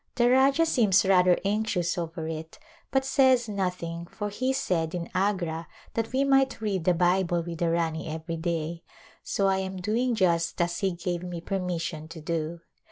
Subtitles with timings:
[0.15, 2.57] The Rajah seems rather anxious over it
[2.89, 7.59] but says nothing for he said in Agra that we might read the Bible with
[7.59, 8.81] the Rani every day
[9.21, 12.61] so I am doing just as he gave me permission to do.